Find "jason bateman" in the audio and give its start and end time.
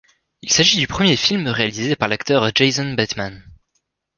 2.55-3.43